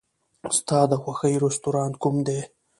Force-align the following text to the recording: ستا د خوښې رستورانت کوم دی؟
ستا 0.57 0.79
د 0.91 0.93
خوښې 1.01 1.33
رستورانت 1.43 1.95
کوم 2.01 2.15
دی؟ 2.27 2.39